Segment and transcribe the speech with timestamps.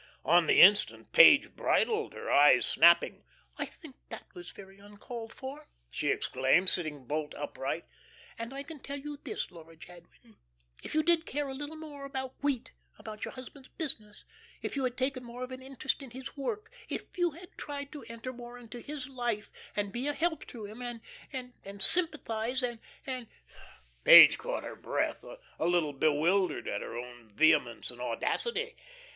[0.25, 3.23] On the instant Page bridled, her eyes snapping.
[3.59, 7.85] "I think that was very uncalled for," she exclaimed, sitting bolt upright,
[8.35, 10.37] "and I can tell you this, Laura Jadwin,
[10.83, 14.23] if you did care a little more about wheat about your husband's business
[14.63, 17.91] if you had taken more of an interest in his work, if you had tried
[17.91, 22.63] to enter more into his life, and be a help to him and and sympathise
[22.63, 22.79] and"
[24.03, 25.23] Page caught her breath,
[25.59, 28.75] a little bewildered at her own vehemence and audacity.